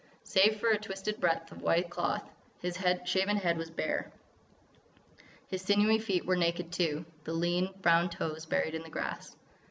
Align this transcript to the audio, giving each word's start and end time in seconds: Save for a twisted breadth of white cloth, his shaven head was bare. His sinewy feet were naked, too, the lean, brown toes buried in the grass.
Save 0.23 0.55
for 0.59 0.69
a 0.69 0.79
twisted 0.79 1.19
breadth 1.21 1.51
of 1.51 1.61
white 1.61 1.91
cloth, 1.91 2.27
his 2.59 2.75
shaven 3.05 3.37
head 3.37 3.55
was 3.55 3.69
bare. 3.69 4.11
His 5.47 5.61
sinewy 5.61 5.99
feet 5.99 6.25
were 6.25 6.35
naked, 6.35 6.71
too, 6.71 7.05
the 7.23 7.33
lean, 7.33 7.69
brown 7.83 8.09
toes 8.09 8.47
buried 8.47 8.73
in 8.73 8.81
the 8.81 8.89
grass. 8.89 9.35